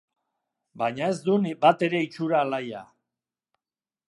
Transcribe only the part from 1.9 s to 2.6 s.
itxura